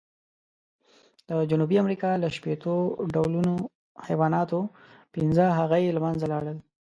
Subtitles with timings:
[1.29, 2.75] د جنوبي امریکا له شپېتو
[3.13, 3.53] ډولو
[4.07, 4.59] حیواناتو،
[5.13, 6.57] پینځه هغه یې له منځه لاړل.